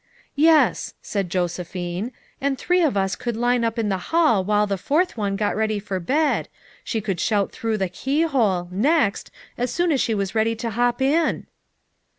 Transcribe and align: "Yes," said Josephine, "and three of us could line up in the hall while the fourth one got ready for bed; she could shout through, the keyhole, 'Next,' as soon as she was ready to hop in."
"Yes," 0.35 0.95
said 1.03 1.29
Josephine, 1.29 2.11
"and 2.41 2.57
three 2.57 2.81
of 2.81 2.97
us 2.97 3.15
could 3.15 3.37
line 3.37 3.63
up 3.63 3.77
in 3.77 3.89
the 3.89 3.99
hall 4.09 4.43
while 4.43 4.65
the 4.65 4.75
fourth 4.79 5.15
one 5.15 5.35
got 5.35 5.55
ready 5.55 5.77
for 5.77 5.99
bed; 5.99 6.49
she 6.83 7.01
could 7.01 7.19
shout 7.19 7.51
through, 7.51 7.77
the 7.77 7.87
keyhole, 7.87 8.67
'Next,' 8.71 9.29
as 9.59 9.69
soon 9.69 9.91
as 9.91 10.01
she 10.01 10.15
was 10.15 10.33
ready 10.33 10.55
to 10.55 10.71
hop 10.71 11.03
in." 11.03 11.45